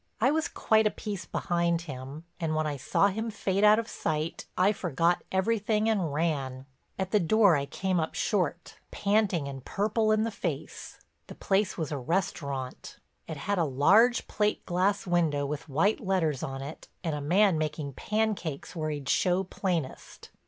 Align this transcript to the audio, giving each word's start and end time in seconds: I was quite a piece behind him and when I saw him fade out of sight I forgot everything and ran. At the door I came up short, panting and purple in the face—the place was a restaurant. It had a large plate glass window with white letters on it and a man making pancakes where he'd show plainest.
I 0.19 0.31
was 0.31 0.47
quite 0.47 0.87
a 0.87 0.89
piece 0.89 1.25
behind 1.27 1.81
him 1.81 2.23
and 2.39 2.55
when 2.55 2.65
I 2.65 2.75
saw 2.75 3.09
him 3.09 3.29
fade 3.29 3.63
out 3.63 3.77
of 3.77 3.87
sight 3.87 4.47
I 4.57 4.71
forgot 4.71 5.23
everything 5.31 5.87
and 5.87 6.11
ran. 6.11 6.65
At 6.97 7.11
the 7.11 7.19
door 7.19 7.55
I 7.55 7.67
came 7.67 7.99
up 7.99 8.15
short, 8.15 8.79
panting 8.89 9.47
and 9.47 9.63
purple 9.63 10.11
in 10.11 10.23
the 10.23 10.31
face—the 10.31 11.35
place 11.35 11.77
was 11.77 11.91
a 11.91 11.99
restaurant. 11.99 12.97
It 13.27 13.37
had 13.37 13.59
a 13.59 13.63
large 13.63 14.27
plate 14.27 14.65
glass 14.65 15.05
window 15.05 15.45
with 15.45 15.69
white 15.69 15.99
letters 15.99 16.41
on 16.41 16.63
it 16.63 16.87
and 17.03 17.13
a 17.13 17.21
man 17.21 17.59
making 17.59 17.93
pancakes 17.93 18.75
where 18.75 18.89
he'd 18.89 19.07
show 19.07 19.43
plainest. 19.43 20.31